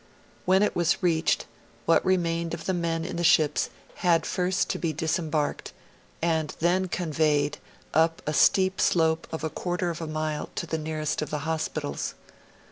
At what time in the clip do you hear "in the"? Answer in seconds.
3.05-3.23